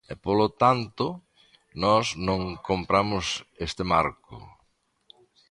[0.11, 1.05] E, polo tanto,
[1.83, 3.25] nós non compramos
[3.67, 4.35] este marco.